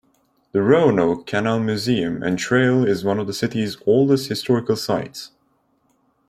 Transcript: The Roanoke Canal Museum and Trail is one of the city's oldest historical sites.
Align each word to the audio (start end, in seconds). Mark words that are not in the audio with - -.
The 0.51 0.63
Roanoke 0.63 1.27
Canal 1.27 1.59
Museum 1.59 2.23
and 2.23 2.39
Trail 2.39 2.83
is 2.87 3.03
one 3.05 3.19
of 3.19 3.27
the 3.27 3.33
city's 3.35 3.77
oldest 3.85 4.29
historical 4.29 4.75
sites. 4.75 5.29